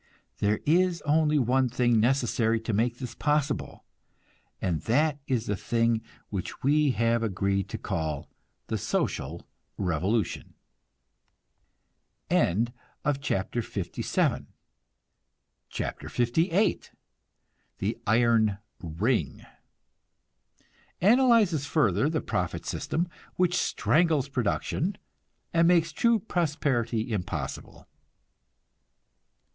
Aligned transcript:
There 0.39 0.59
is 0.65 1.03
only 1.03 1.37
one 1.37 1.69
thing 1.69 1.99
necessary 1.99 2.59
to 2.61 2.73
make 2.73 2.97
this 2.97 3.13
possible, 3.13 3.85
and 4.59 4.81
that 4.85 5.19
is 5.27 5.45
the 5.45 5.55
thing 5.55 6.01
which 6.29 6.63
we 6.63 6.89
have 6.93 7.21
agreed 7.21 7.69
to 7.69 7.77
call 7.77 8.27
the 8.65 8.79
social 8.79 9.47
revolution. 9.77 10.55
CHAPTER 12.31 12.73
LVIII 13.61 14.45
THE 17.77 17.97
IRON 18.07 18.57
RING 18.79 19.45
(Analyzes 20.99 21.65
further 21.67 22.09
the 22.09 22.21
profit 22.21 22.65
system, 22.65 23.07
which 23.35 23.55
strangles 23.55 24.29
production, 24.29 24.97
and 25.53 25.67
makes 25.67 25.91
true 25.91 26.17
prosperity 26.17 27.11
impossible.) 27.13 27.87